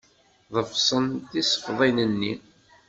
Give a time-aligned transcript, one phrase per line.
[0.55, 2.33] Ḍefsen tisefḍin-nni.